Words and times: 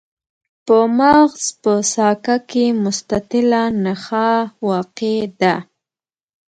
په 0.65 0.77
مغز 0.99 1.43
په 1.61 1.73
ساقه 1.93 2.37
کې 2.49 2.65
مستطیله 2.83 3.63
نخاع 3.85 4.39
واقع 4.67 5.17
ده. 5.41 5.55